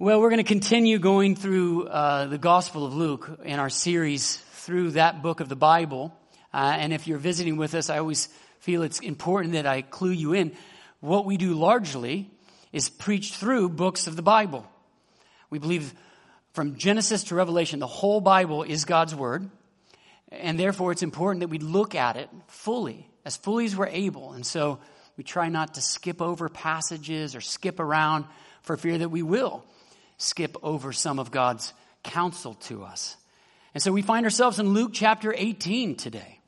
[0.00, 4.36] Well, we're going to continue going through uh, the Gospel of Luke in our series
[4.36, 6.16] through that book of the Bible.
[6.54, 8.28] Uh, and if you're visiting with us, I always
[8.60, 10.52] feel it's important that I clue you in.
[11.00, 12.30] What we do largely
[12.72, 14.64] is preach through books of the Bible.
[15.50, 15.92] We believe
[16.52, 19.50] from Genesis to Revelation, the whole Bible is God's Word.
[20.30, 24.32] And therefore, it's important that we look at it fully, as fully as we're able.
[24.34, 24.78] And so
[25.16, 28.26] we try not to skip over passages or skip around
[28.62, 29.64] for fear that we will
[30.18, 31.72] skip over some of God's
[32.02, 33.16] counsel to us.
[33.74, 36.40] And so we find ourselves in Luke chapter 18 today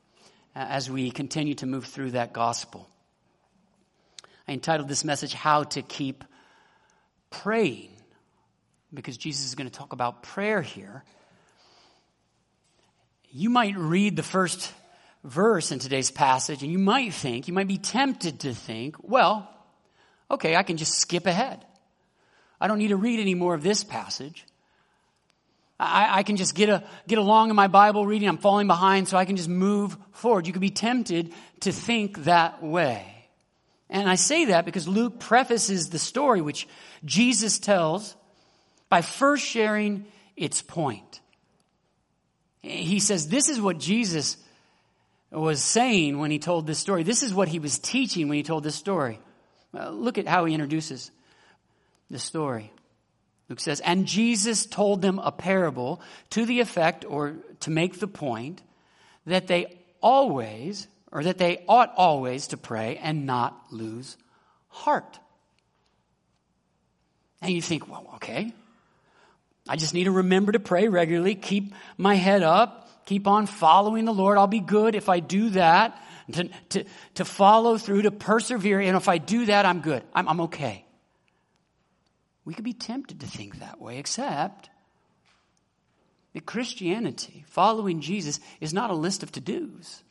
[0.55, 2.87] uh, as we continue to move through that gospel.
[4.47, 6.25] I entitled this message, How to Keep
[7.29, 7.91] Praying,
[8.93, 11.03] because Jesus is going to talk about prayer here.
[13.29, 14.73] You might read the first
[15.23, 19.49] verse in today's passage and you might think, you might be tempted to think, well,
[20.29, 21.63] okay, I can just skip ahead.
[22.61, 24.45] I don't need to read any more of this passage.
[25.79, 28.29] I, I, can just get, a, get along in my Bible reading.
[28.29, 30.45] I'm falling behind, so I can just move forward.
[30.45, 33.03] You could be tempted to think that way.
[33.89, 36.67] And I say that because Luke prefaces the story which
[37.03, 38.15] Jesus tells
[38.89, 40.05] by first sharing
[40.37, 41.19] its point.
[42.61, 44.37] He says, This is what Jesus
[45.31, 47.01] was saying when he told this story.
[47.01, 49.19] This is what he was teaching when he told this story.
[49.73, 51.09] Uh, look at how he introduces
[52.11, 52.71] the story.
[53.49, 58.07] Luke says, And Jesus told them a parable to the effect, or to make the
[58.07, 58.61] point,
[59.25, 64.17] that they always, or that they ought always to pray and not lose
[64.67, 65.19] heart.
[67.41, 68.53] And you think, well, okay.
[69.67, 74.05] I just need to remember to pray regularly, keep my head up, keep on following
[74.05, 74.37] the Lord.
[74.37, 76.01] I'll be good if I do that.
[76.33, 76.85] To, to,
[77.15, 78.79] to follow through, to persevere.
[78.79, 80.01] And if I do that, I'm good.
[80.13, 80.85] I'm, I'm okay.
[82.45, 84.69] We could be tempted to think that way, except
[86.33, 90.03] that Christianity, following Jesus, is not a list of to dos.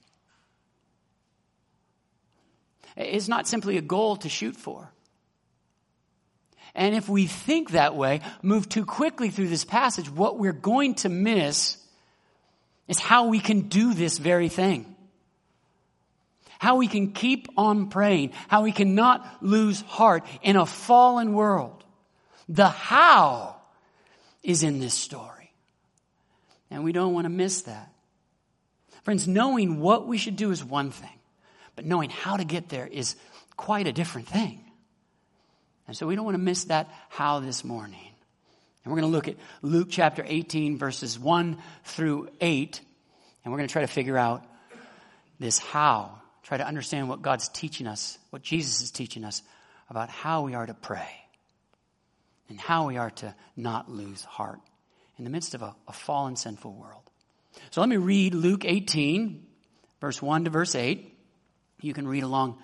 [2.96, 4.92] It's not simply a goal to shoot for.
[6.74, 10.94] And if we think that way, move too quickly through this passage, what we're going
[10.96, 11.76] to miss
[12.86, 14.94] is how we can do this very thing.
[16.58, 21.79] How we can keep on praying, how we cannot lose heart in a fallen world.
[22.50, 23.54] The how
[24.42, 25.52] is in this story.
[26.68, 27.92] And we don't want to miss that.
[29.04, 31.18] Friends, knowing what we should do is one thing,
[31.76, 33.14] but knowing how to get there is
[33.56, 34.60] quite a different thing.
[35.86, 38.00] And so we don't want to miss that how this morning.
[38.84, 42.80] And we're going to look at Luke chapter 18, verses 1 through 8,
[43.44, 44.44] and we're going to try to figure out
[45.38, 46.18] this how.
[46.42, 49.40] Try to understand what God's teaching us, what Jesus is teaching us
[49.88, 51.20] about how we are to pray
[52.50, 54.60] and how we are to not lose heart
[55.16, 57.02] in the midst of a, a fallen, sinful world.
[57.70, 59.46] So let me read Luke 18,
[60.00, 61.16] verse 1 to verse 8.
[61.80, 62.58] You can read along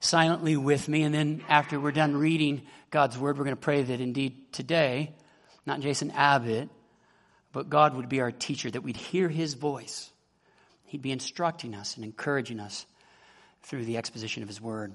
[0.00, 3.82] silently with me, and then after we're done reading God's word, we're going to pray
[3.82, 5.14] that indeed today,
[5.66, 6.68] not Jason Abbott,
[7.52, 10.10] but God would be our teacher, that we'd hear his voice.
[10.84, 12.86] He'd be instructing us and encouraging us
[13.62, 14.92] through the exposition of his word.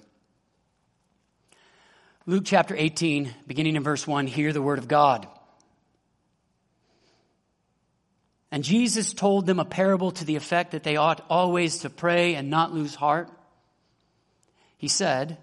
[2.29, 5.27] Luke chapter 18, beginning in verse 1, hear the word of God.
[8.51, 12.35] And Jesus told them a parable to the effect that they ought always to pray
[12.35, 13.31] and not lose heart.
[14.77, 15.39] He said,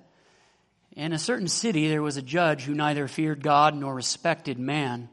[0.92, 5.08] In a certain city there was a judge who neither feared God nor respected man.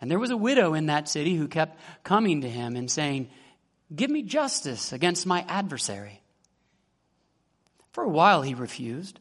[0.00, 3.30] And there was a widow in that city who kept coming to him and saying,
[3.92, 6.22] Give me justice against my adversary.
[7.90, 9.18] For a while he refused.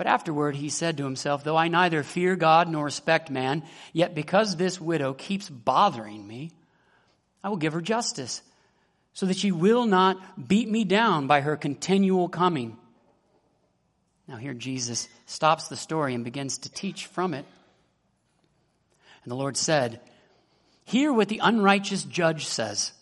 [0.00, 3.62] But afterward he said to himself, Though I neither fear God nor respect man,
[3.92, 6.52] yet because this widow keeps bothering me,
[7.44, 8.40] I will give her justice,
[9.12, 12.78] so that she will not beat me down by her continual coming.
[14.26, 17.44] Now, here Jesus stops the story and begins to teach from it.
[19.22, 20.00] And the Lord said,
[20.86, 22.92] Hear what the unrighteous judge says.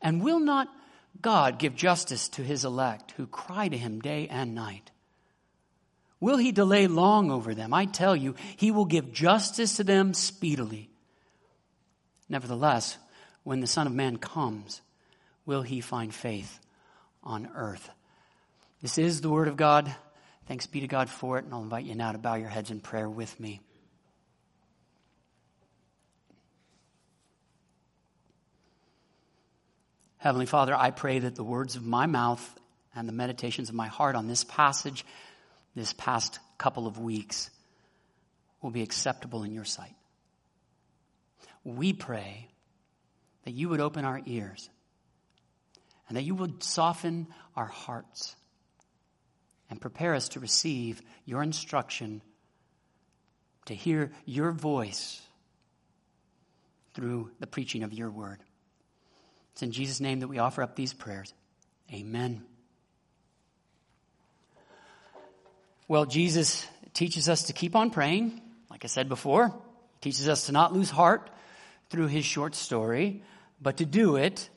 [0.00, 0.68] And will not
[1.20, 4.92] God give justice to his elect who cry to him day and night?
[6.24, 7.74] Will he delay long over them?
[7.74, 10.88] I tell you, he will give justice to them speedily.
[12.30, 12.96] Nevertheless,
[13.42, 14.80] when the Son of Man comes,
[15.44, 16.60] will he find faith
[17.22, 17.90] on earth?
[18.80, 19.94] This is the Word of God.
[20.48, 22.70] Thanks be to God for it, and I'll invite you now to bow your heads
[22.70, 23.60] in prayer with me.
[30.16, 32.58] Heavenly Father, I pray that the words of my mouth
[32.96, 35.04] and the meditations of my heart on this passage
[35.74, 37.50] this past couple of weeks
[38.62, 39.94] will be acceptable in your sight.
[41.64, 42.48] We pray
[43.44, 44.68] that you would open our ears
[46.08, 47.26] and that you would soften
[47.56, 48.36] our hearts
[49.70, 52.22] and prepare us to receive your instruction,
[53.66, 55.20] to hear your voice
[56.94, 58.38] through the preaching of your word.
[59.52, 61.32] It's in Jesus' name that we offer up these prayers.
[61.92, 62.44] Amen.
[65.86, 68.40] Well, Jesus teaches us to keep on praying.
[68.70, 71.30] Like I said before, he teaches us to not lose heart
[71.90, 73.22] through his short story,
[73.60, 74.48] but to do it,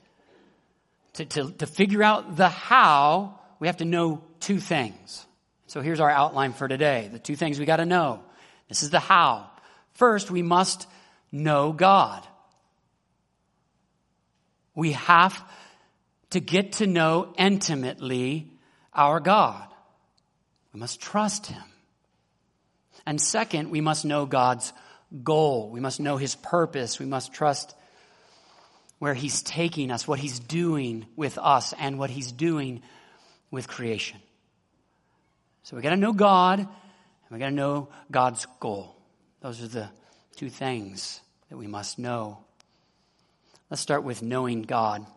[1.13, 5.25] to, to, to figure out the how, we have to know two things.
[5.67, 7.09] So here's our outline for today.
[7.11, 8.21] The two things we got to know.
[8.69, 9.49] This is the how.
[9.93, 10.87] First, we must
[11.31, 12.25] know God.
[14.75, 15.43] We have
[16.29, 18.47] to get to know intimately
[18.93, 19.67] our God.
[20.77, 21.63] We must trust Him.
[23.03, 24.73] And second, we must know God's
[25.23, 25.71] goal.
[25.71, 26.99] We must know His purpose.
[26.99, 27.73] We must trust
[28.99, 32.83] where He's taking us, what He's doing with us, and what He's doing
[33.49, 34.19] with creation.
[35.63, 36.69] So we got to know God, and
[37.31, 38.95] we got to know God's goal.
[39.41, 39.89] Those are the
[40.35, 42.37] two things that we must know.
[43.71, 45.07] Let's start with knowing God.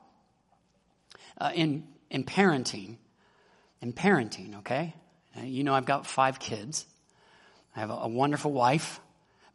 [1.36, 2.96] Uh, in in parenting,
[3.82, 4.94] in parenting, okay.
[5.36, 6.86] Uh, you know, I've got five kids.
[7.74, 9.00] I have a, wonderful wife,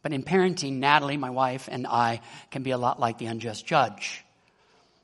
[0.02, 2.20] but in parenting, Natalie, my wife, and I
[2.50, 4.24] can be a lot like the unjust judge,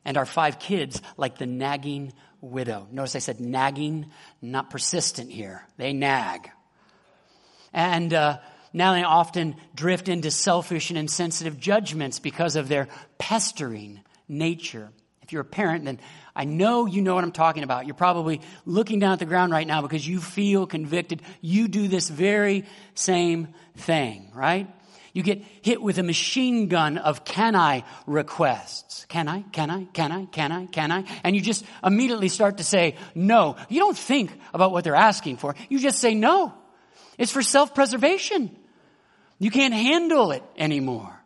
[0.04, 2.86] and our five kids like the nagging widow.
[2.90, 4.06] Notice I said nagging,
[4.40, 5.66] not persistent here.
[5.76, 6.50] They nag.
[7.72, 8.38] And uh,
[8.72, 12.88] now they often drift into selfish and insensitive judgments because of their
[13.18, 14.90] pestering nature.
[15.32, 15.98] You're a parent, then
[16.34, 17.86] I know you know what I'm talking about.
[17.86, 21.22] You're probably looking down at the ground right now because you feel convicted.
[21.40, 22.64] You do this very
[22.94, 24.68] same thing, right?
[25.12, 29.04] You get hit with a machine gun of can I requests.
[29.08, 29.42] Can I?
[29.52, 29.84] Can I?
[29.92, 30.24] Can I?
[30.26, 30.66] Can I?
[30.66, 31.04] Can I?
[31.22, 33.56] And you just immediately start to say no.
[33.68, 35.54] You don't think about what they're asking for.
[35.68, 36.54] You just say no.
[37.18, 38.56] It's for self-preservation.
[39.38, 41.18] You can't handle it anymore.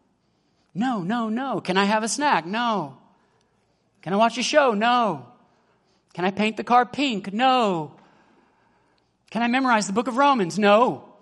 [0.75, 1.61] No, no, no.
[1.61, 2.45] Can I have a snack?
[2.45, 2.99] No.
[4.07, 4.73] Can I watch a show?
[4.73, 5.27] No.
[6.15, 7.33] Can I paint the car pink?
[7.33, 7.97] No.
[9.33, 10.61] Can I memorize the book of Romans?
[10.61, 11.13] No.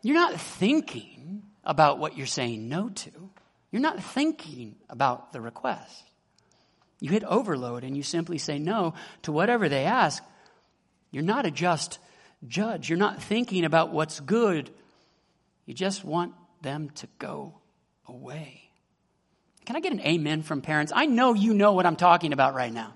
[0.00, 3.10] You're not thinking about what you're saying no to.
[3.70, 6.04] You're not thinking about the request.
[7.00, 10.24] You hit overload and you simply say no to whatever they ask.
[11.10, 11.98] You're not a just
[12.48, 12.88] judge.
[12.88, 14.70] You're not thinking about what's good.
[15.66, 16.32] You just want
[16.62, 17.60] them to go
[18.08, 18.69] away.
[19.70, 20.92] Can I get an amen from parents?
[20.92, 22.92] I know you know what I'm talking about right now.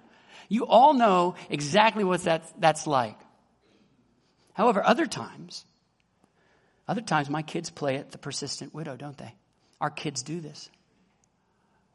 [0.48, 3.16] You all know exactly what that, that's like.
[4.54, 5.64] However, other times,
[6.88, 9.36] other times, my kids play at the persistent widow, don't they?
[9.80, 10.68] Our kids do this.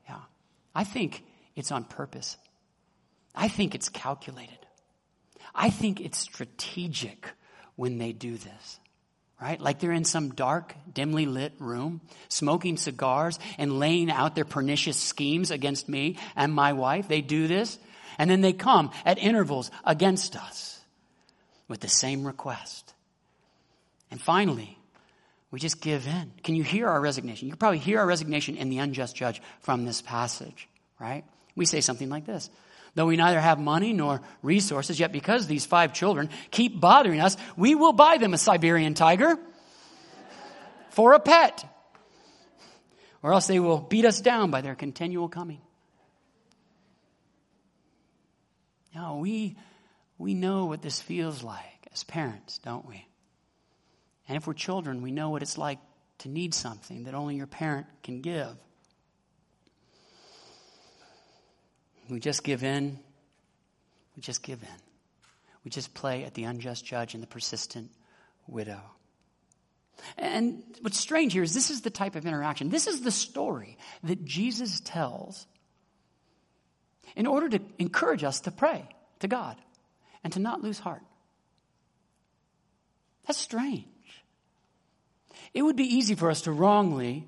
[0.08, 0.22] Yeah.
[0.74, 1.26] I think
[1.58, 2.38] it's on purpose.
[3.36, 4.66] I think it's calculated.
[5.54, 7.28] I think it's strategic
[7.76, 8.80] when they do this.
[9.42, 9.60] Right?
[9.60, 14.98] Like they're in some dark, dimly lit room, smoking cigars and laying out their pernicious
[14.98, 17.08] schemes against me and my wife.
[17.08, 17.80] They do this.
[18.18, 20.82] And then they come at intervals against us
[21.70, 22.94] with the same request.
[24.12, 24.78] And finally,
[25.52, 26.32] we just give in.
[26.44, 27.48] Can you hear our resignation?
[27.48, 30.68] You can probably hear our resignation in the unjust judge from this passage,
[31.00, 31.24] right?
[31.56, 32.50] We say something like this.
[32.96, 37.38] Though we neither have money nor resources, yet because these five children keep bothering us,
[37.56, 39.38] we will buy them a Siberian tiger
[40.90, 41.66] for a pet.
[43.22, 45.62] Or else they will beat us down by their continual coming.
[48.96, 49.56] Now, we,
[50.18, 53.06] we know what this feels like as parents, don't we?
[54.28, 55.80] And if we're children, we know what it's like
[56.20, 58.56] to need something that only your parent can give.
[62.10, 63.00] We just give in.
[64.16, 64.70] We just give in.
[65.64, 67.92] We just play at the unjust judge and the persistent
[68.48, 68.82] widow.
[70.18, 72.70] And what's strange here is this is the type of interaction.
[72.70, 75.46] This is the story that Jesus tells
[77.16, 78.88] in order to encourage us to pray
[79.20, 79.58] to God
[80.24, 81.04] and to not lose heart.
[83.28, 83.86] That's strange.
[85.54, 87.28] It would be easy for us to wrongly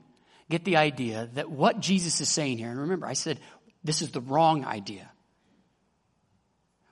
[0.49, 3.39] get the idea that what Jesus is saying here, and remember, I said
[3.83, 5.09] this is the wrong idea.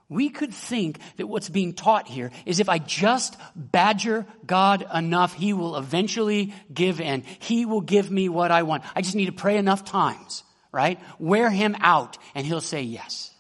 [0.10, 5.36] We could think that what's being taught here is if I just badger God enough,
[5.36, 7.24] He will eventually give in.
[7.38, 8.84] He will give me what I want.
[8.96, 11.00] I just need to pray enough times, right?
[11.20, 13.32] Wear Him out and He'll say yes.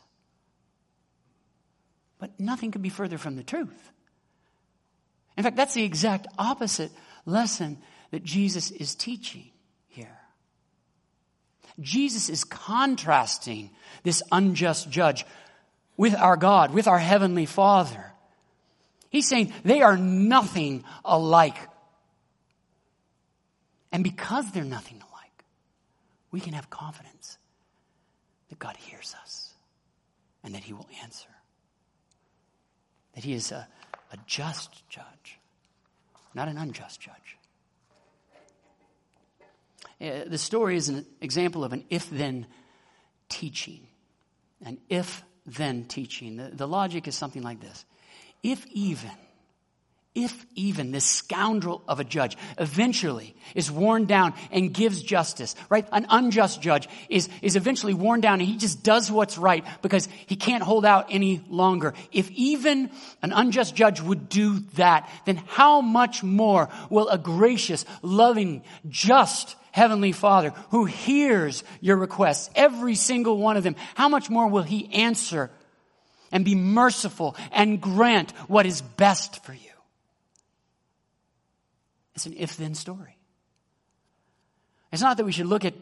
[2.19, 3.91] But nothing could be further from the truth.
[5.35, 6.91] In fact, that's the exact opposite
[7.25, 7.79] lesson
[8.11, 9.49] that Jesus is teaching.
[11.81, 13.69] Jesus is contrasting
[14.03, 15.25] this unjust judge
[15.97, 18.13] with our God, with our Heavenly Father.
[19.09, 21.57] He's saying they are nothing alike.
[23.91, 25.43] And because they're nothing alike,
[26.31, 27.37] we can have confidence
[28.49, 29.53] that God hears us
[30.43, 31.29] and that He will answer.
[33.15, 33.67] That He is a,
[34.13, 35.39] a just judge,
[36.35, 37.38] not an unjust judge.
[40.01, 42.47] Uh, the story is an example of an if then
[43.27, 43.87] teaching.
[44.63, 46.37] An if then teaching.
[46.37, 47.85] The, the logic is something like this
[48.43, 49.11] If even,
[50.15, 55.87] if even this scoundrel of a judge eventually is worn down and gives justice, right?
[55.91, 60.07] An unjust judge is, is eventually worn down and he just does what's right because
[60.27, 61.93] he can't hold out any longer.
[62.11, 62.89] If even
[63.21, 69.55] an unjust judge would do that, then how much more will a gracious, loving, just,
[69.71, 74.63] Heavenly Father who hears your requests, every single one of them, how much more will
[74.63, 75.49] He answer
[76.31, 79.59] and be merciful and grant what is best for you?
[82.15, 83.15] It's an if then story.
[84.91, 85.73] It's not that we should look at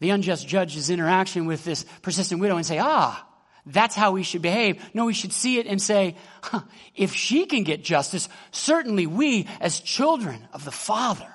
[0.00, 3.26] the unjust judge's interaction with this persistent widow and say, ah,
[3.66, 4.82] that's how we should behave.
[4.94, 6.62] No, we should see it and say, huh,
[6.94, 11.28] if she can get justice, certainly we, as children of the Father,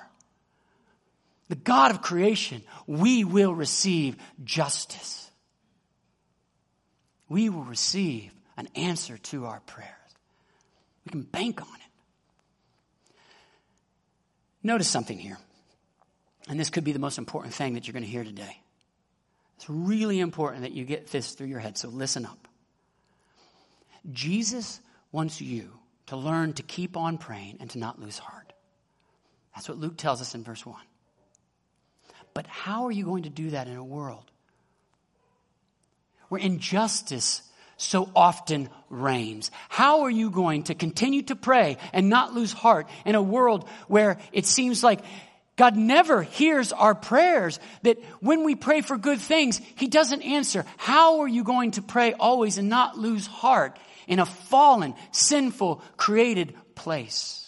[1.48, 5.30] the God of creation, we will receive justice.
[7.28, 9.90] We will receive an answer to our prayers.
[11.04, 13.14] We can bank on it.
[14.62, 15.38] Notice something here.
[16.48, 18.60] And this could be the most important thing that you're going to hear today.
[19.56, 22.48] It's really important that you get this through your head, so listen up.
[24.12, 24.80] Jesus
[25.12, 25.70] wants you
[26.06, 28.52] to learn to keep on praying and to not lose heart.
[29.54, 30.76] That's what Luke tells us in verse 1.
[32.36, 34.30] But how are you going to do that in a world
[36.28, 37.40] where injustice
[37.78, 39.50] so often reigns?
[39.70, 43.66] How are you going to continue to pray and not lose heart in a world
[43.88, 45.00] where it seems like
[45.56, 50.66] God never hears our prayers, that when we pray for good things, He doesn't answer.
[50.76, 55.82] How are you going to pray always and not lose heart in a fallen, sinful,
[55.96, 57.45] created place?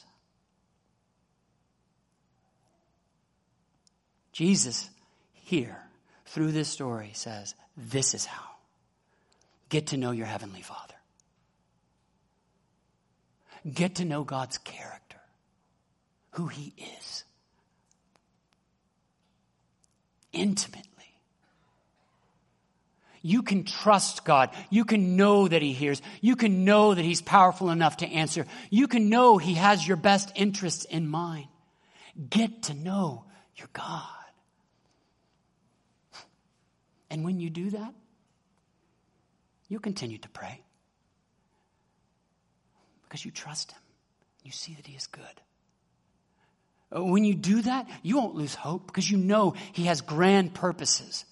[4.39, 4.89] Jesus,
[5.33, 5.77] here,
[6.27, 8.45] through this story, says, This is how.
[9.69, 10.95] Get to know your Heavenly Father.
[13.69, 15.19] Get to know God's character,
[16.35, 17.25] who He is,
[20.33, 20.85] intimately.
[23.23, 24.51] You can trust God.
[24.71, 26.01] You can know that He hears.
[26.21, 28.47] You can know that He's powerful enough to answer.
[28.71, 31.49] You can know He has your best interests in mind.
[32.31, 33.25] Get to know
[33.57, 34.05] your God.
[37.11, 37.95] And when you do that,
[39.69, 40.61] you'll continue to pray
[43.05, 43.81] because you trust Him.
[44.45, 45.23] You see that He is good.
[46.91, 51.25] When you do that, you won't lose hope because you know He has grand purposes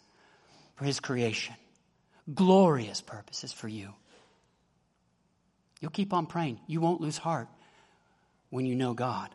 [0.77, 1.55] for His creation,
[2.33, 3.95] glorious purposes for you.
[5.81, 6.61] You'll keep on praying.
[6.67, 7.49] You won't lose heart
[8.51, 9.31] when you know God.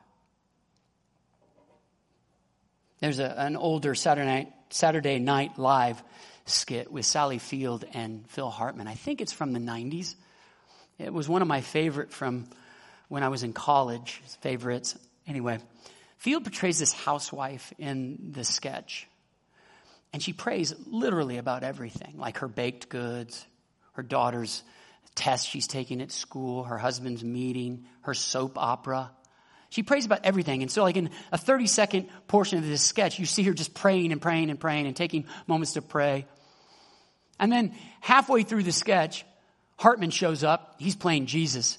[3.00, 6.02] There's a, an older Saturday night, Saturday Night Live
[6.46, 8.88] skit with Sally Field and Phil Hartman.
[8.88, 10.16] I think it's from the 90s.
[11.00, 12.48] It was one of my favorite from
[13.08, 14.98] when I was in college, favorites.
[15.28, 15.60] Anyway,
[16.18, 19.08] Field portrays this housewife in the sketch.
[20.14, 23.44] And she prays literally about everything, like her baked goods,
[23.94, 24.62] her daughter's
[25.16, 29.12] test she's taking at school, her husband's meeting, her soap opera.
[29.72, 30.62] She prays about everything.
[30.62, 33.74] And so, like in a 30 second portion of this sketch, you see her just
[33.74, 36.25] praying and praying and praying and taking moments to pray.
[37.40, 39.25] And then halfway through the sketch,
[39.78, 40.75] Hartman shows up.
[40.78, 41.78] He's playing Jesus.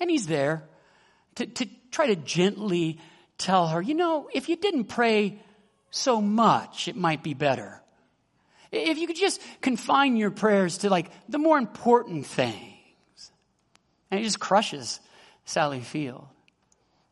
[0.00, 0.68] And he's there
[1.34, 3.00] to, to try to gently
[3.38, 5.42] tell her, you know, if you didn't pray
[5.90, 7.82] so much, it might be better.
[8.70, 13.32] If you could just confine your prayers to like the more important things.
[14.12, 15.00] And it just crushes
[15.44, 16.28] Sally Field.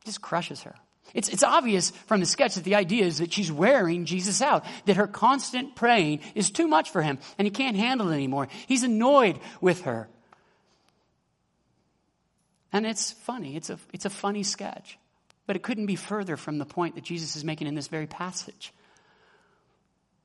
[0.04, 0.74] Just crushes her.
[1.12, 4.64] It's, it's obvious from the sketch that the idea is that she's wearing Jesus out,
[4.86, 8.48] that her constant praying is too much for him and he can't handle it anymore.
[8.66, 10.08] He's annoyed with her.
[12.72, 13.54] And it's funny.
[13.54, 14.98] It's a, it's a funny sketch.
[15.46, 18.06] But it couldn't be further from the point that Jesus is making in this very
[18.06, 18.72] passage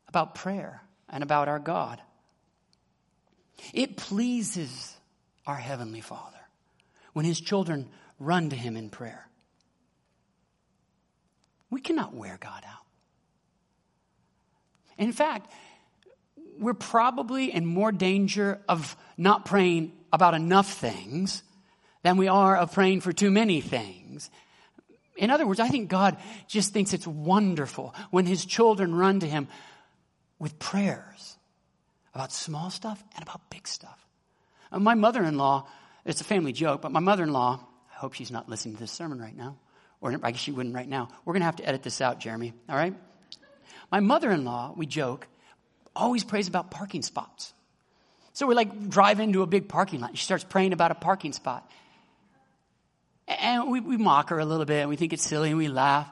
[0.08, 2.02] about prayer and about our God.
[3.74, 4.96] It pleases
[5.46, 6.40] our Heavenly Father
[7.14, 9.28] when His children run to Him in prayer.
[11.70, 12.86] We cannot wear God out.
[14.98, 15.52] In fact,
[16.60, 21.44] we're probably in more danger of not praying about enough things
[22.04, 24.30] than we are of praying for too many things.
[25.18, 29.28] In other words, I think God just thinks it's wonderful when his children run to
[29.28, 29.48] him
[30.38, 31.38] with prayers
[32.14, 34.06] about small stuff and about big stuff.
[34.72, 35.68] Uh, my mother in law,
[36.06, 37.60] it's a family joke, but my mother in law,
[37.94, 39.58] I hope she's not listening to this sermon right now,
[40.02, 41.10] or I guess she wouldn't right now.
[41.26, 42.94] We're going to have to edit this out, Jeremy, all right?
[43.92, 45.28] My mother in law, we joke,
[45.96, 47.54] always prays about parking spots.
[48.34, 50.18] So we're like drive into a big parking lot.
[50.18, 51.70] She starts praying about a parking spot.
[53.28, 55.68] And we, we mock her a little bit and we think it's silly and we
[55.68, 56.10] laugh.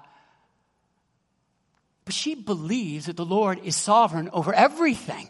[2.06, 5.30] But she believes that the Lord is sovereign over everything.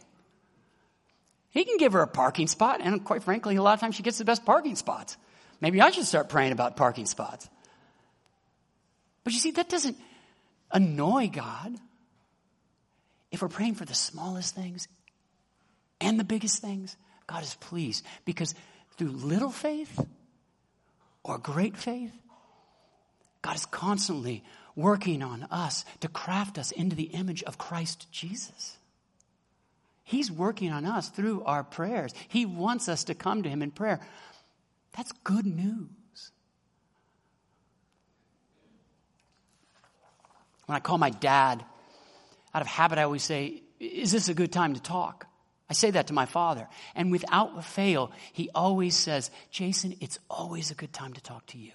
[1.49, 4.03] He can give her a parking spot, and quite frankly, a lot of times she
[4.03, 5.17] gets the best parking spots.
[5.59, 7.49] Maybe I should start praying about parking spots.
[9.27, 9.97] But you see, that doesn't
[10.71, 11.75] annoy God.
[13.29, 14.87] If we're praying for the smallest things
[15.99, 16.95] and the biggest things,
[17.27, 18.55] God is pleased because
[18.95, 19.99] through little faith
[21.25, 22.13] or great faith,
[23.41, 24.45] God is constantly
[24.77, 28.77] working on us to craft us into the image of Christ Jesus.
[30.05, 32.13] He's working on us through our prayers.
[32.29, 33.99] He wants us to come to Him in prayer.
[34.95, 35.89] That's good news.
[40.67, 41.65] When I call my dad,
[42.53, 45.25] out of habit, I always say, Is this a good time to talk?
[45.69, 46.67] I say that to my father.
[46.95, 51.57] And without fail, he always says, Jason, it's always a good time to talk to
[51.57, 51.73] you.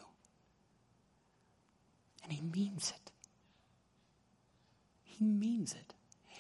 [2.25, 3.13] And he means it.
[5.05, 5.95] He means it.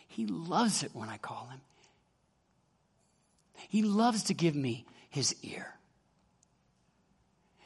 [0.09, 1.61] He loves it when I call him.
[3.69, 5.75] He loves to give me his ear.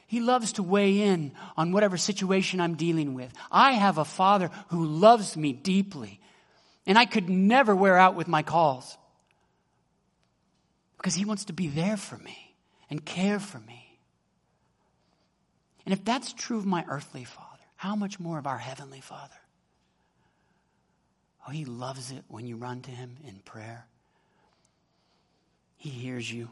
[0.07, 3.31] He loves to weigh in on whatever situation I'm dealing with.
[3.51, 6.21] I have a father who loves me deeply,
[6.85, 8.97] and I could never wear out with my calls
[10.97, 12.55] because he wants to be there for me
[12.89, 13.99] and care for me.
[15.85, 19.35] And if that's true of my earthly father, how much more of our heavenly father?
[21.47, 23.85] Oh, he loves it when you run to him in prayer.
[25.77, 26.49] He hears you.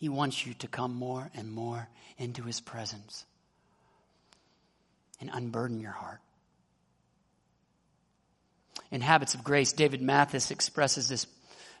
[0.00, 1.86] He wants you to come more and more
[2.16, 3.26] into His presence
[5.20, 6.20] and unburden your heart.
[8.90, 11.26] In Habits of Grace, David Mathis expresses this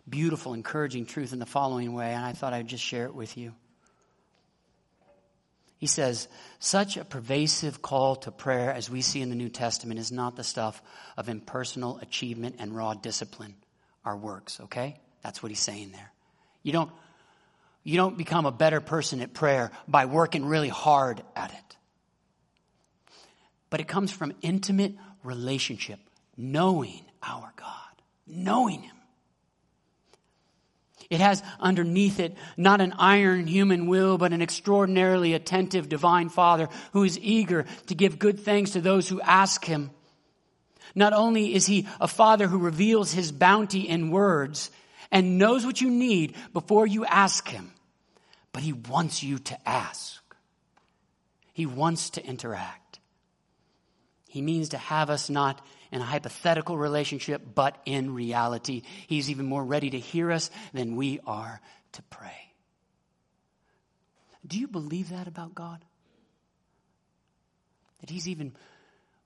[0.08, 3.38] beautiful, encouraging truth in the following way, and I thought I'd just share it with
[3.38, 3.54] you.
[5.78, 6.28] He says,
[6.58, 10.36] such a pervasive call to prayer as we see in the New Testament is not
[10.36, 10.82] the stuff
[11.16, 13.54] of impersonal achievement and raw discipline,
[14.04, 15.00] our works, okay?
[15.22, 16.12] That's what he's saying there.
[16.62, 16.90] You don't
[17.82, 21.76] you don't become a better person at prayer by working really hard at it.
[23.70, 26.00] But it comes from intimate relationship,
[26.36, 28.96] knowing our God, knowing Him.
[31.08, 36.68] It has underneath it not an iron human will, but an extraordinarily attentive divine Father
[36.92, 39.90] who is eager to give good things to those who ask Him.
[40.94, 44.70] Not only is He a Father who reveals His bounty in words,
[45.10, 47.72] and knows what you need before you ask Him.
[48.52, 50.22] But He wants you to ask.
[51.52, 53.00] He wants to interact.
[54.28, 58.82] He means to have us not in a hypothetical relationship, but in reality.
[59.08, 61.60] He's even more ready to hear us than we are
[61.92, 62.52] to pray.
[64.46, 65.84] Do you believe that about God?
[68.00, 68.52] That He's even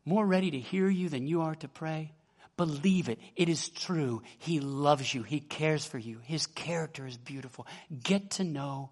[0.05, 2.13] more ready to hear you than you are to pray?
[2.57, 3.19] Believe it.
[3.35, 4.23] It is true.
[4.39, 5.23] He loves you.
[5.23, 6.21] He cares for you.
[6.23, 7.67] His character is beautiful.
[8.03, 8.91] Get to know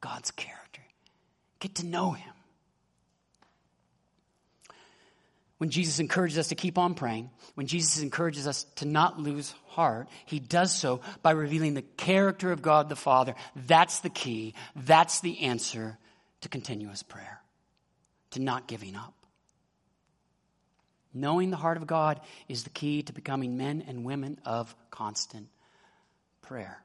[0.00, 0.82] God's character.
[1.58, 2.32] Get to know Him.
[5.58, 9.54] When Jesus encourages us to keep on praying, when Jesus encourages us to not lose
[9.66, 13.34] heart, He does so by revealing the character of God the Father.
[13.66, 14.54] That's the key.
[14.74, 15.98] That's the answer
[16.40, 17.40] to continuous prayer,
[18.30, 19.19] to not giving up.
[21.12, 25.48] Knowing the heart of God is the key to becoming men and women of constant
[26.42, 26.82] prayer.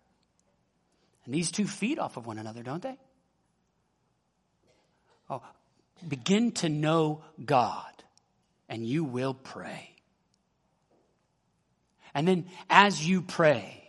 [1.26, 2.98] And these two feed off of one another, don't they?
[5.30, 5.42] Oh,
[6.08, 7.92] begin to know God,
[8.70, 9.92] and you will pray.
[12.14, 13.84] And then as you pray,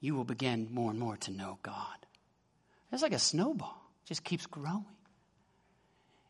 [0.00, 1.76] you will begin more and more to know God.
[2.92, 4.84] It's like a snowball, it just keeps growing.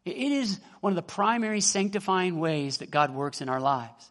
[0.04, 4.10] It is one of the primary sanctifying ways that God works in our lives.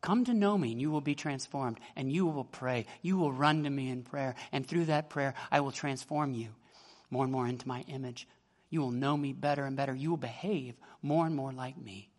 [0.00, 2.86] Come to know me and you will be transformed and you will pray.
[3.02, 4.36] You will run to me in prayer.
[4.52, 6.50] And through that prayer, I will transform you
[7.10, 8.28] more and more into my image.
[8.70, 9.94] You will know me better and better.
[9.94, 12.10] You will behave more and more like me.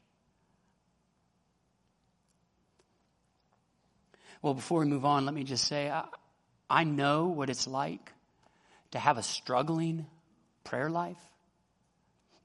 [4.41, 6.05] Well, before we move on, let me just say I,
[6.69, 8.11] I know what it's like
[8.91, 10.05] to have a struggling
[10.63, 11.17] prayer life,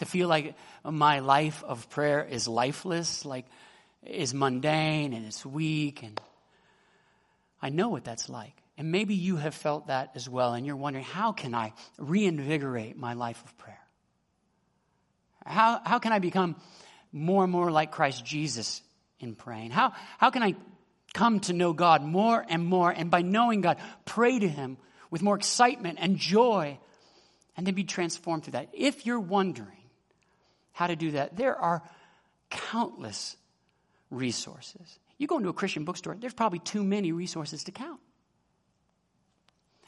[0.04, 3.46] to feel like my life of prayer is lifeless, like
[4.04, 6.02] is mundane and it's weak.
[6.02, 6.20] And
[7.62, 8.52] I know what that's like.
[8.76, 12.96] And maybe you have felt that as well, and you're wondering, how can I reinvigorate
[12.96, 13.78] my life of prayer?
[15.46, 16.56] How, how can I become
[17.12, 18.82] more and more like Christ Jesus
[19.20, 19.70] in praying?
[19.70, 20.56] How, how can I
[21.12, 24.76] come to know God more and more, and by knowing God, pray to Him
[25.10, 26.78] with more excitement and joy,
[27.56, 28.70] and then be transformed through that?
[28.72, 29.83] If you're wondering
[30.74, 31.82] how to do that, there are
[32.50, 33.36] countless
[34.10, 34.98] resources.
[35.16, 38.00] You go into a Christian bookstore, there's probably too many resources to count.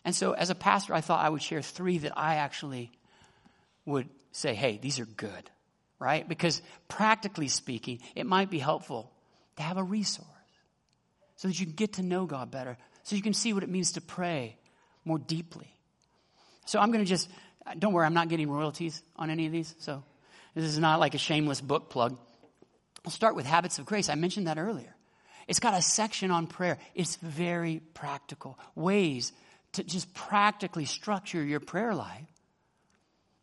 [0.05, 2.93] And so, as a pastor, I thought I would share three that I actually
[3.85, 5.51] would say, hey, these are good,
[5.99, 6.27] right?
[6.27, 9.11] Because practically speaking, it might be helpful
[9.57, 10.29] to have a resource
[11.35, 13.69] so that you can get to know God better, so you can see what it
[13.69, 14.57] means to pray
[15.05, 15.75] more deeply.
[16.67, 17.29] So, I'm going to just,
[17.77, 19.75] don't worry, I'm not getting royalties on any of these.
[19.81, 20.05] So,
[20.63, 22.19] this is not like a shameless book plug.
[23.05, 24.09] I'll start with Habits of Grace.
[24.09, 24.97] I mentioned that earlier.
[25.47, 26.79] It's got a section on prayer.
[26.95, 28.59] It's very practical.
[28.75, 29.33] Ways
[29.75, 32.27] to just practically structure your prayer life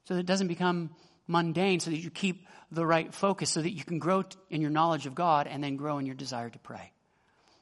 [0.05, 0.89] so that it doesn't become
[1.27, 4.71] mundane, so that you keep the right focus, so that you can grow in your
[4.71, 6.91] knowledge of God and then grow in your desire to pray.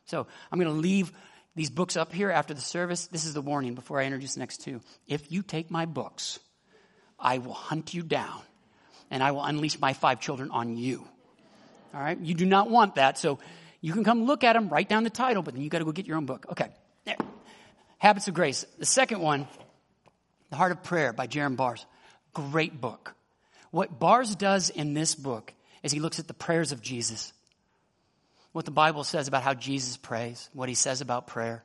[0.05, 1.11] So I'm going to leave
[1.55, 3.07] these books up here after the service.
[3.07, 4.79] This is the warning before I introduce the next two.
[5.07, 6.39] If you take my books,
[7.19, 8.41] I will hunt you down
[9.11, 11.07] and I will unleash my five children on you.
[11.93, 12.17] All right?
[12.17, 13.37] You do not want that, so
[13.81, 15.85] you can come look at them, write down the title, but then you got to
[15.85, 16.45] go get your own book.
[16.49, 16.69] Okay.
[17.05, 17.17] There.
[17.99, 18.65] Habits of Grace.
[18.79, 19.47] The second one,
[20.49, 21.85] The Heart of Prayer by Jerram Barrs.
[22.33, 23.13] Great book.
[23.71, 27.33] What Barrs does in this book is he looks at the prayers of Jesus.
[28.53, 31.63] What the Bible says about how Jesus prays, what he says about prayer.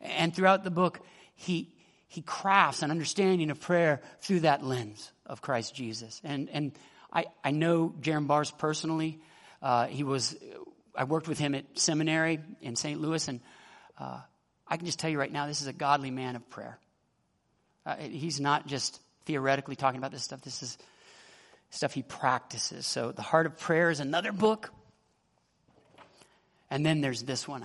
[0.00, 1.00] And throughout the book,
[1.34, 1.68] he,
[2.10, 6.20] he crafts an understanding of prayer through that lens of Christ Jesus.
[6.24, 6.72] And, and
[7.12, 9.20] I, I know Jerram Barrs personally.
[9.62, 10.36] Uh, he was,
[10.92, 13.00] I worked with him at seminary in St.
[13.00, 13.40] Louis, and
[13.96, 14.18] uh,
[14.66, 16.80] I can just tell you right now, this is a godly man of prayer.
[17.86, 20.78] Uh, he's not just theoretically talking about this stuff, this is
[21.70, 22.86] stuff he practices.
[22.86, 24.72] So, The Heart of Prayer is another book.
[26.70, 27.64] And then there's this one.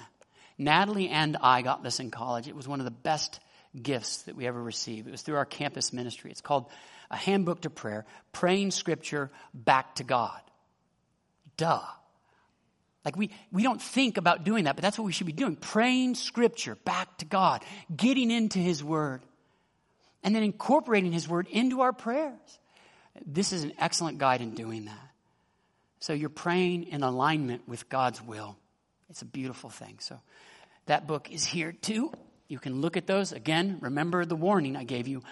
[0.59, 2.47] Natalie and I got this in college.
[2.47, 3.39] It was one of the best
[3.81, 5.07] gifts that we ever received.
[5.07, 6.31] It was through our campus ministry.
[6.31, 6.65] It's called
[7.11, 10.39] A Handbook to Prayer Praying Scripture Back to God.
[11.57, 11.81] Duh.
[13.05, 15.55] Like we, we don't think about doing that, but that's what we should be doing.
[15.55, 17.63] Praying scripture back to God,
[17.95, 19.21] getting into His Word,
[20.23, 22.59] and then incorporating His Word into our prayers.
[23.25, 25.09] This is an excellent guide in doing that.
[25.99, 28.57] So you're praying in alignment with God's will.
[29.09, 29.97] It's a beautiful thing.
[29.99, 30.19] So
[30.87, 32.11] that book is here too.
[32.47, 33.31] You can look at those.
[33.31, 35.23] Again, remember the warning I gave you.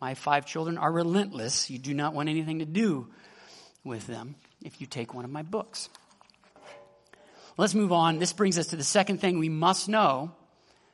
[0.00, 1.70] My five children are relentless.
[1.70, 3.08] You do not want anything to do
[3.84, 5.88] with them if you take one of my books.
[7.56, 8.18] Let's move on.
[8.18, 10.32] This brings us to the second thing we must know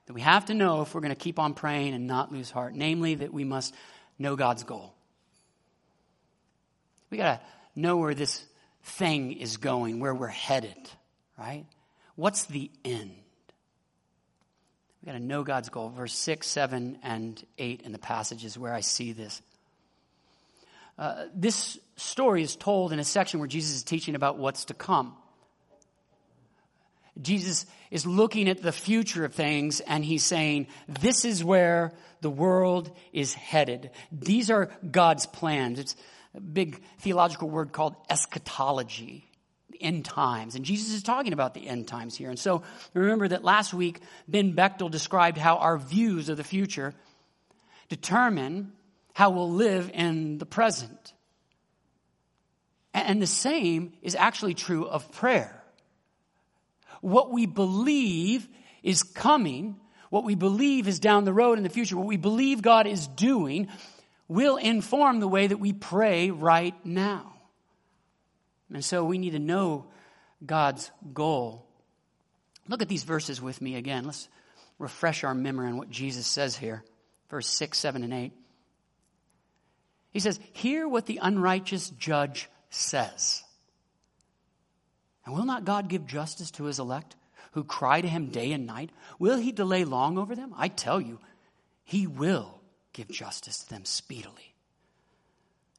[0.07, 2.51] that we have to know if we're going to keep on praying and not lose
[2.51, 3.75] heart, namely that we must
[4.19, 4.95] know God's goal.
[7.11, 8.45] We got to know where this
[8.83, 10.77] thing is going, where we're headed,
[11.39, 11.67] right?
[12.17, 13.13] What's the end?
[15.03, 15.91] We got to know God's goal.
[15.91, 19.41] Verse 6, 7, and 8 in the passages where I see this.
[20.99, 24.75] Uh, this story is told in a section where Jesus is teaching about what's to
[24.75, 25.15] come.
[27.21, 32.31] Jesus is looking at the future of things and he's saying, this is where the
[32.31, 33.91] world is headed.
[34.13, 35.79] These are God's plans.
[35.79, 35.97] It's
[36.35, 39.28] a big theological word called eschatology,
[39.81, 40.55] end times.
[40.55, 42.31] And Jesus is talking about the end times here.
[42.31, 42.63] And so
[42.95, 46.95] remember that last week, Ben Bechtel described how our views of the future
[47.89, 48.73] determine
[49.15, 51.13] how we'll live in the present.
[52.95, 55.59] And the same is actually true of prayer
[57.01, 58.49] what we believe
[58.83, 59.77] is coming,
[60.11, 63.07] what we believe is down the road in the future, what we believe God is
[63.09, 63.69] doing,
[64.27, 67.33] will inform the way that we pray right now.
[68.73, 69.87] And so we need to know
[70.45, 71.67] God's goal.
[72.69, 74.05] Look at these verses with me again.
[74.05, 74.29] Let's
[74.79, 76.85] refresh our memory on what Jesus says here.
[77.31, 78.33] Verse 6, 7, and 8.
[80.13, 83.43] He says, Hear what the unrighteous judge says.
[85.25, 87.17] And will not God give justice to his elect
[87.53, 88.91] who cry to him day and night?
[89.19, 90.55] Will he delay long over them?
[90.57, 91.19] I tell you,
[91.85, 92.61] he will
[92.93, 94.55] give justice to them speedily.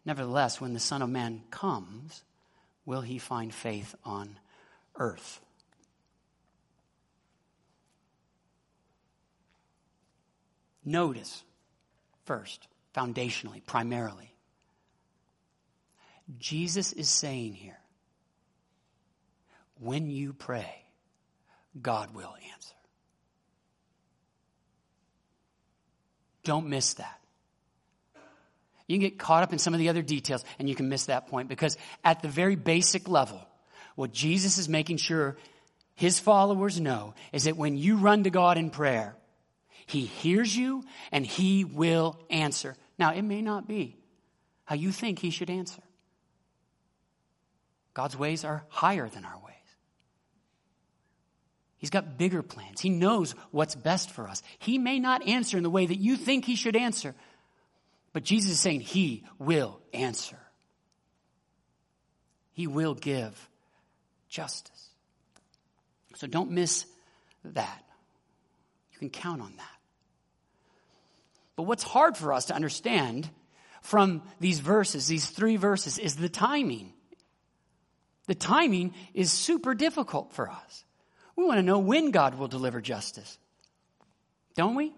[0.06, 2.24] Nevertheless, when the Son of Man comes,
[2.90, 4.40] will he find faith on
[4.96, 5.40] earth?
[10.84, 11.44] Notice,
[12.26, 14.34] first, foundationally, primarily,
[16.40, 17.78] Jesus is saying here
[19.80, 20.84] when you pray,
[21.80, 22.76] God will answer.
[26.44, 27.19] Don't miss that.
[28.90, 31.06] You can get caught up in some of the other details and you can miss
[31.06, 33.40] that point because at the very basic level,
[33.94, 35.38] what Jesus is making sure
[35.94, 39.16] his followers know is that when you run to God in prayer,
[39.86, 42.76] he hears you and he will answer.
[42.98, 43.96] Now, it may not be
[44.66, 45.84] how you think he should answer.
[47.94, 49.56] God's ways are higher than our ways.
[51.78, 52.82] He's got bigger plans.
[52.82, 54.42] He knows what's best for us.
[54.58, 57.14] He may not answer in the way that you think he should answer,
[58.14, 60.40] but Jesus is saying he will answer.
[62.52, 63.50] He will give
[64.28, 64.90] justice.
[66.16, 66.86] So don't miss
[67.46, 67.84] that.
[68.92, 69.66] You can count on that.
[71.56, 73.30] But what's hard for us to understand
[73.82, 76.94] from these verses, these three verses, is the timing.
[78.28, 80.84] The timing is super difficult for us.
[81.36, 83.38] We want to know when God will deliver justice.
[84.56, 84.94] Don't we?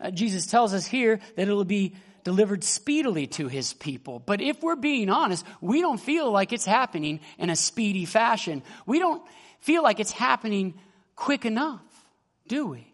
[0.00, 1.94] Uh, Jesus tells us here that it'll be
[2.24, 4.18] delivered speedily to his people.
[4.18, 8.62] But if we're being honest, we don't feel like it's happening in a speedy fashion.
[8.86, 9.22] We don't
[9.60, 10.74] feel like it's happening
[11.16, 11.82] quick enough,
[12.48, 12.92] do we?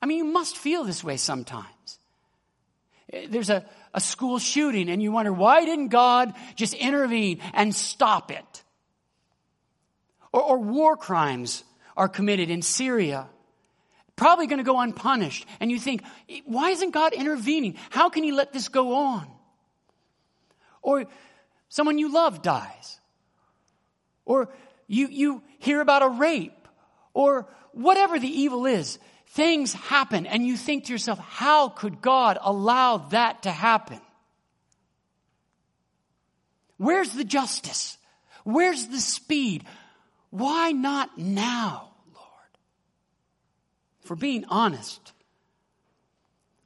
[0.00, 1.66] I mean, you must feel this way sometimes.
[3.12, 7.74] Uh, there's a, a school shooting and you wonder, why didn't God just intervene and
[7.74, 8.62] stop it?
[10.32, 11.64] or, or war crimes
[11.96, 13.28] are committed in Syria
[14.18, 15.46] probably going to go unpunished.
[15.60, 16.02] And you think,
[16.44, 17.76] why isn't God intervening?
[17.88, 19.26] How can He let this go on?
[20.82, 21.06] Or
[21.70, 22.98] someone you love dies.
[24.26, 24.50] Or
[24.86, 26.68] you, you hear about a rape.
[27.14, 28.98] Or whatever the evil is.
[29.28, 34.00] Things happen and you think to yourself, how could God allow that to happen?
[36.76, 37.98] Where's the justice?
[38.44, 39.64] Where's the speed?
[40.30, 41.87] Why not now?
[44.08, 45.12] For being honest,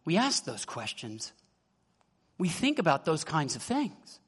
[0.05, 1.33] we ask those questions.
[2.39, 4.21] We think about those kinds of things.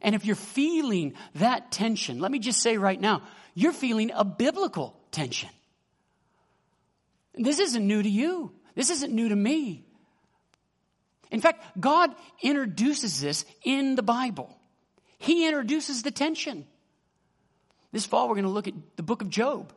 [0.00, 3.22] And if you're feeling that tension, let me just say right now,
[3.56, 5.48] you're feeling a biblical tension.
[7.34, 8.52] This isn't new to you.
[8.76, 9.84] This isn't new to me.
[11.32, 14.56] In fact, God introduces this in the Bible.
[15.18, 16.68] He introduces the tension.
[17.90, 19.72] This fall, we're going to look at the book of Job.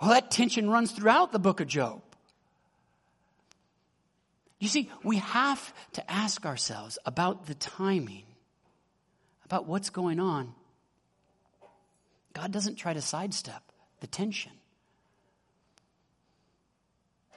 [0.00, 2.02] Well, that tension runs throughout the book of Job.
[4.58, 8.24] You see, we have to ask ourselves about the timing,
[9.44, 10.54] about what's going on.
[12.32, 13.62] God doesn't try to sidestep
[14.00, 14.52] the tension,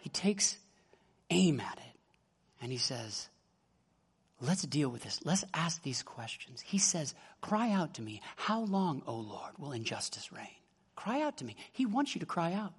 [0.02, 0.58] He takes
[1.30, 2.00] aim at it
[2.62, 3.28] and He says,
[4.44, 5.20] Let's deal with this.
[5.24, 6.62] Let's ask these questions.
[6.62, 8.22] He says, Cry out to me.
[8.36, 10.61] How long, O Lord, will injustice reign?
[10.96, 11.56] Cry out to me.
[11.72, 12.74] He wants you to cry out.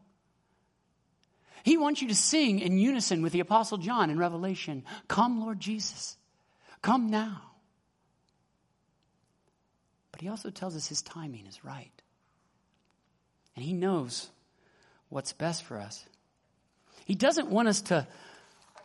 [1.64, 5.60] He wants you to sing in unison with the Apostle John in Revelation Come, Lord
[5.60, 6.16] Jesus.
[6.82, 7.42] Come now.
[10.10, 11.92] But he also tells us his timing is right.
[13.54, 14.28] And he knows
[15.08, 16.04] what's best for us.
[17.04, 18.06] He doesn't want us to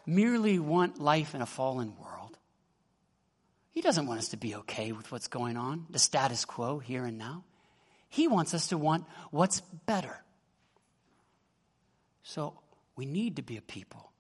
[0.05, 2.37] merely want life in a fallen world.
[3.71, 7.05] He doesn't want us to be okay with what's going on, the status quo here
[7.05, 7.43] and now.
[8.09, 10.23] He wants us to want what's better.
[12.23, 12.59] So
[12.95, 14.11] we need to be a people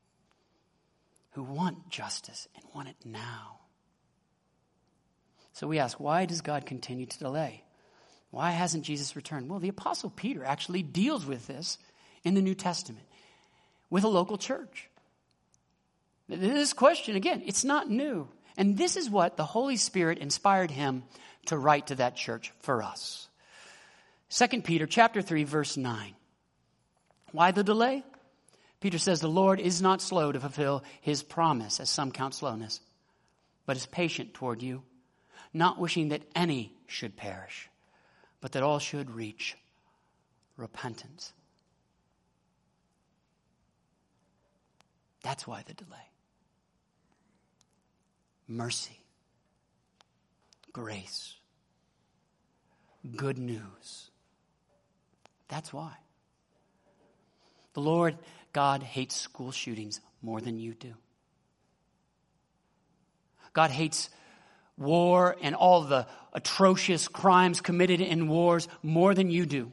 [1.31, 3.59] who want justice and want it now.
[5.53, 7.63] So we ask, why does God continue to delay?
[8.31, 9.49] Why hasn't Jesus returned?
[9.49, 11.77] Well, the Apostle Peter actually deals with this
[12.23, 13.05] in the New Testament
[13.89, 14.89] with a local church.
[16.29, 18.27] This question, again, it's not new.
[18.57, 21.03] And this is what the Holy Spirit inspired him
[21.45, 23.27] to write to that church for us.
[24.29, 26.15] 2 Peter chapter 3 verse 9.
[27.31, 28.03] Why the delay?
[28.79, 32.79] Peter says the Lord is not slow to fulfill his promise as some count slowness,
[33.65, 34.83] but is patient toward you,
[35.53, 37.69] not wishing that any should perish,
[38.39, 39.57] but that all should reach
[40.57, 41.33] repentance.
[45.23, 45.97] That's why the delay
[48.47, 48.97] mercy,
[50.71, 51.35] grace,
[53.15, 54.09] good news.
[55.47, 55.93] That's why.
[57.73, 58.17] The Lord
[58.53, 60.93] God hates school shootings more than you do.
[63.53, 64.09] God hates
[64.77, 69.71] war and all the atrocious crimes committed in wars more than you do.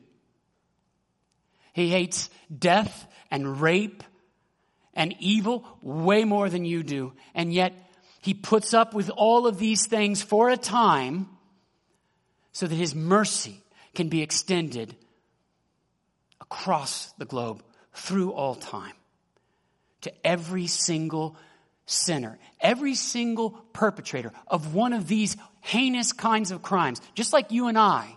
[1.73, 4.03] He hates death and rape
[4.95, 7.13] and evil way more than you do.
[7.35, 7.75] And yet
[8.21, 11.29] he puts up with all of these things for a time
[12.53, 13.61] so that his mercy
[13.95, 14.97] can be extended
[16.45, 18.93] across the globe through all time
[20.03, 21.37] to every single
[21.87, 27.69] sinner, every single perpetrator of one of these heinous kinds of crimes, just like you
[27.69, 28.17] and I,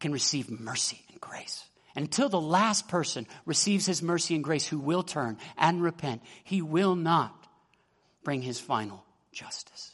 [0.00, 1.64] can receive mercy and grace.
[1.96, 6.62] Until the last person receives his mercy and grace who will turn and repent, he
[6.62, 7.34] will not
[8.22, 9.92] bring his final justice.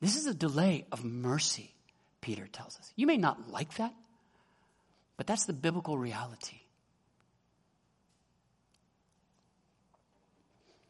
[0.00, 1.74] This is a delay of mercy,
[2.20, 2.92] Peter tells us.
[2.94, 3.92] You may not like that,
[5.20, 6.62] but that's the biblical reality.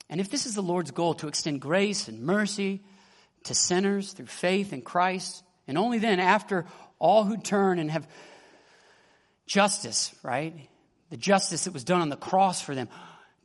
[0.09, 2.81] And if this is the Lord's goal to extend grace and mercy
[3.43, 6.67] to sinners through faith in Christ, and only then, after
[7.01, 8.07] all who turn and have
[9.49, 10.55] justice, right?
[11.11, 12.89] The justice that was done on the cross for them.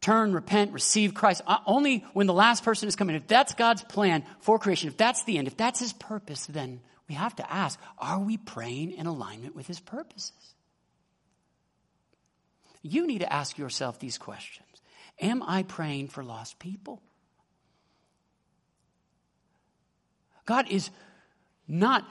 [0.01, 1.41] Turn, repent, receive Christ.
[1.47, 3.15] Uh, only when the last person is coming.
[3.15, 6.79] If that's God's plan for creation, if that's the end, if that's His purpose, then
[7.09, 10.54] we have to ask, are we praying in alignment with His purposes?
[12.87, 14.67] You need to ask yourself these questions.
[15.19, 17.01] Am I praying for lost people?
[20.45, 20.91] God is
[21.67, 22.05] not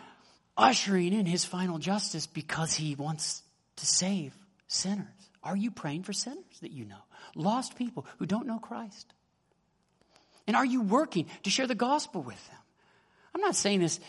[0.56, 3.44] ushering in his final justice because he wants
[3.76, 5.06] to save sinners.
[5.44, 7.04] Are you praying for sinners that you know?
[7.36, 9.06] Lost people who don't know Christ?
[10.48, 12.58] And are you working to share the gospel with them?
[13.32, 14.00] I'm not saying this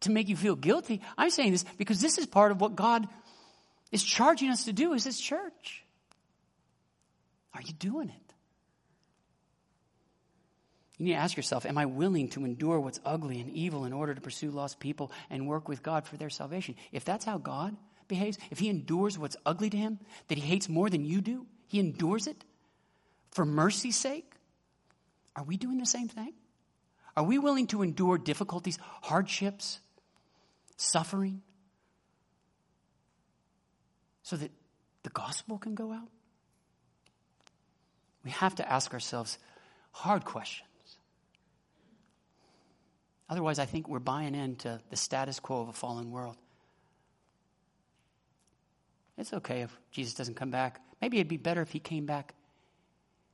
[0.00, 1.02] to make you feel guilty.
[1.16, 3.06] I'm saying this because this is part of what God
[3.92, 5.84] is charging us to do as his church.
[7.60, 8.34] Are you doing it?
[10.96, 13.92] You need to ask yourself, am I willing to endure what's ugly and evil in
[13.92, 16.74] order to pursue lost people and work with God for their salvation?
[16.90, 17.76] If that's how God
[18.08, 21.46] behaves, if he endures what's ugly to him, that he hates more than you do,
[21.66, 22.44] he endures it
[23.30, 24.32] for mercy's sake,
[25.36, 26.32] are we doing the same thing?
[27.14, 29.80] Are we willing to endure difficulties, hardships,
[30.78, 31.42] suffering,
[34.22, 34.50] so that
[35.02, 36.08] the gospel can go out?
[38.24, 39.38] We have to ask ourselves
[39.92, 40.68] hard questions.
[43.28, 46.36] Otherwise, I think we're buying into the status quo of a fallen world.
[49.16, 50.80] It's okay if Jesus doesn't come back.
[51.00, 52.34] Maybe it'd be better if he came back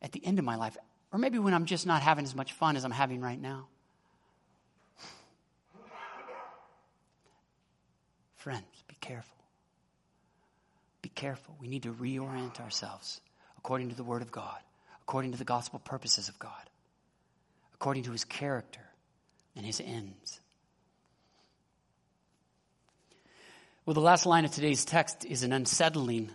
[0.02, 0.76] at the end of my life,
[1.12, 3.68] or maybe when I'm just not having as much fun as I'm having right now.
[8.34, 9.34] Friends, be careful.
[11.02, 11.56] Be careful.
[11.60, 13.20] We need to reorient ourselves
[13.58, 14.58] according to the Word of God,
[15.06, 16.50] according to the gospel purposes of God,
[17.74, 18.86] according to His character
[19.56, 20.40] and his ends.
[23.84, 26.30] Well, the last line of today's text is an unsettling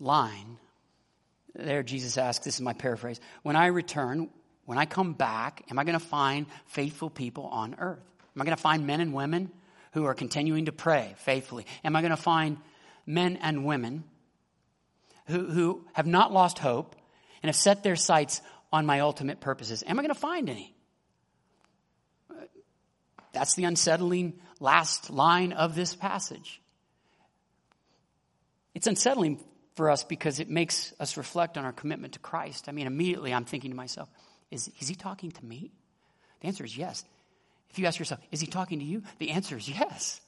[0.00, 0.58] line.
[1.54, 4.30] There, Jesus asks, this is my paraphrase When I return,
[4.64, 8.04] when I come back, am I going to find faithful people on earth?
[8.34, 9.50] Am I going to find men and women
[9.92, 11.66] who are continuing to pray faithfully?
[11.84, 12.58] Am I going to find
[13.06, 14.04] men and women
[15.26, 16.95] who, who have not lost hope
[17.46, 19.84] and have set their sights on my ultimate purposes?
[19.86, 20.74] Am I going to find any?
[23.32, 26.60] That's the unsettling last line of this passage.
[28.74, 29.38] It's unsettling
[29.76, 32.68] for us because it makes us reflect on our commitment to Christ.
[32.68, 34.08] I mean, immediately I'm thinking to myself,
[34.50, 35.70] is, is he talking to me?
[36.40, 37.04] The answer is yes.
[37.70, 39.04] If you ask yourself, is he talking to you?
[39.18, 40.20] The answer is yes.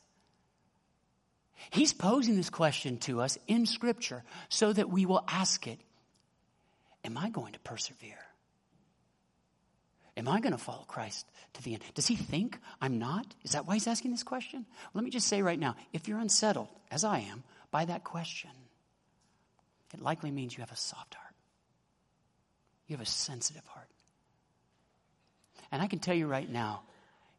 [1.71, 5.81] He's posing this question to us in Scripture so that we will ask it
[7.09, 8.19] Am I going to persevere?
[10.19, 11.83] Am I going to follow Christ to the end?
[11.95, 13.25] Does he think I'm not?
[13.45, 14.67] Is that why he's asking this question?
[14.93, 18.51] Let me just say right now if you're unsettled, as I am, by that question,
[19.95, 21.35] it likely means you have a soft heart.
[22.89, 23.89] You have a sensitive heart.
[25.73, 26.83] And I can tell you right now,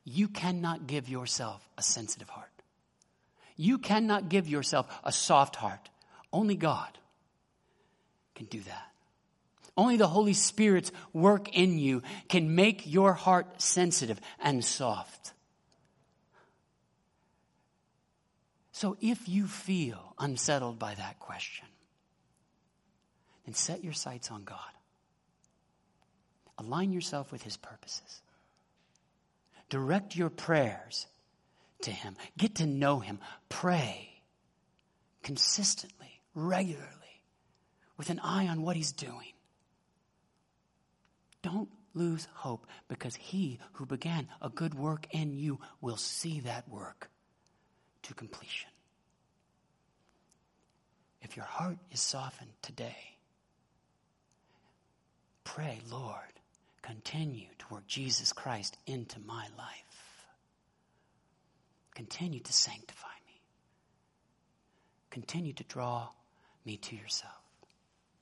[0.03, 2.49] you cannot give yourself a sensitive heart.
[3.55, 5.91] You cannot give yourself a soft heart.
[6.33, 6.97] Only God
[8.33, 8.89] can do that.
[9.79, 15.31] Only the Holy Spirit's work in you can make your heart sensitive and soft.
[18.73, 21.65] So if you feel unsettled by that question,
[23.45, 24.59] then set your sights on God.
[26.57, 28.21] Align yourself with His purposes.
[29.69, 31.07] Direct your prayers
[31.83, 32.17] to Him.
[32.37, 33.19] Get to know Him.
[33.47, 34.09] Pray
[35.23, 37.23] consistently, regularly,
[37.95, 39.31] with an eye on what He's doing.
[41.41, 46.69] Don't lose hope because he who began a good work in you will see that
[46.69, 47.09] work
[48.03, 48.69] to completion.
[51.21, 53.17] If your heart is softened today,
[55.43, 56.15] pray, Lord,
[56.81, 60.25] continue to work Jesus Christ into my life.
[61.95, 63.41] Continue to sanctify me.
[65.09, 66.09] Continue to draw
[66.65, 67.33] me to yourself.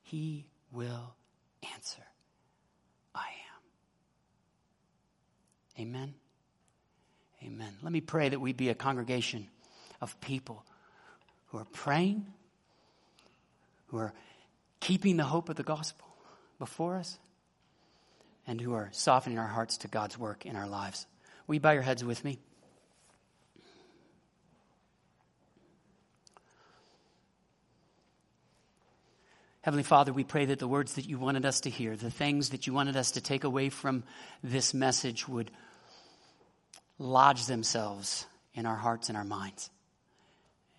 [0.02, 1.14] He will
[1.74, 2.02] answer.
[3.14, 3.62] I am.
[5.78, 6.14] Amen.
[7.42, 7.72] Amen.
[7.82, 9.46] Let me pray that we be a congregation
[10.00, 10.64] of people
[11.48, 12.26] who are praying,
[13.88, 14.12] who are
[14.80, 16.06] keeping the hope of the gospel
[16.58, 17.18] before us,
[18.46, 21.06] and who are softening our hearts to God's work in our lives.
[21.46, 22.38] Will you bow your heads with me?
[29.60, 32.50] Heavenly Father, we pray that the words that you wanted us to hear, the things
[32.50, 34.02] that you wanted us to take away from
[34.42, 35.50] this message would
[36.98, 39.70] lodge themselves in our hearts and our minds.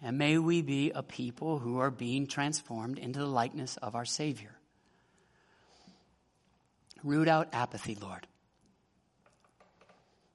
[0.01, 4.05] And may we be a people who are being transformed into the likeness of our
[4.05, 4.55] Savior.
[7.03, 8.27] Root out apathy, Lord.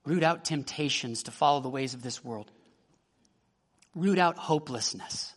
[0.05, 2.51] Root out temptations to follow the ways of this world.
[3.95, 5.33] Root out hopelessness.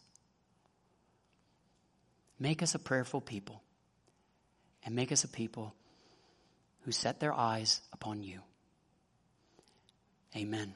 [2.39, 3.61] Make us a prayerful people
[4.83, 5.73] and make us a people
[6.81, 8.41] who set their eyes upon you.
[10.36, 10.73] Amen.